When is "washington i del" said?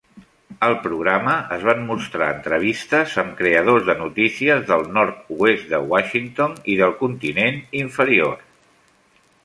5.95-6.99